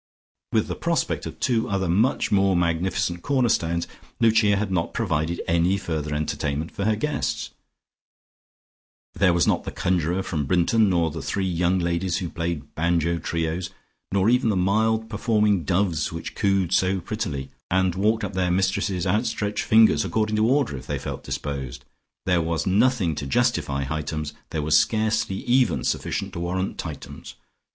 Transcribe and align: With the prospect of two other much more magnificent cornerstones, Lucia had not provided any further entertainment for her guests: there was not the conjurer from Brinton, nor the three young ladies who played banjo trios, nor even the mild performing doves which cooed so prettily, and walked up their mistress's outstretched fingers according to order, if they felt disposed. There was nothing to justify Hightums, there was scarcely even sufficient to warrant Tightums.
With 0.51 0.65
the 0.67 0.73
prospect 0.75 1.27
of 1.27 1.39
two 1.39 1.69
other 1.69 1.87
much 1.87 2.31
more 2.31 2.55
magnificent 2.55 3.21
cornerstones, 3.21 3.87
Lucia 4.19 4.55
had 4.55 4.71
not 4.71 4.95
provided 4.95 5.39
any 5.47 5.77
further 5.77 6.15
entertainment 6.15 6.71
for 6.71 6.85
her 6.85 6.95
guests: 6.95 7.51
there 9.13 9.31
was 9.31 9.45
not 9.45 9.63
the 9.63 9.69
conjurer 9.69 10.23
from 10.23 10.47
Brinton, 10.47 10.89
nor 10.89 11.11
the 11.11 11.21
three 11.21 11.45
young 11.45 11.77
ladies 11.77 12.17
who 12.17 12.31
played 12.31 12.73
banjo 12.73 13.19
trios, 13.19 13.69
nor 14.11 14.27
even 14.27 14.49
the 14.49 14.55
mild 14.55 15.07
performing 15.07 15.63
doves 15.65 16.11
which 16.11 16.33
cooed 16.33 16.73
so 16.73 16.99
prettily, 16.99 17.51
and 17.69 17.93
walked 17.93 18.23
up 18.23 18.33
their 18.33 18.49
mistress's 18.49 19.05
outstretched 19.05 19.65
fingers 19.65 20.03
according 20.03 20.35
to 20.35 20.47
order, 20.49 20.75
if 20.77 20.87
they 20.87 20.97
felt 20.97 21.23
disposed. 21.23 21.85
There 22.25 22.41
was 22.41 22.65
nothing 22.65 23.13
to 23.13 23.27
justify 23.27 23.83
Hightums, 23.83 24.33
there 24.49 24.63
was 24.63 24.75
scarcely 24.75 25.43
even 25.45 25.83
sufficient 25.83 26.33
to 26.33 26.39
warrant 26.39 26.77
Tightums. 26.79 27.35